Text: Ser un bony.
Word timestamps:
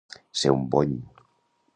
Ser 0.43 0.53
un 0.53 0.63
bony. 0.75 0.95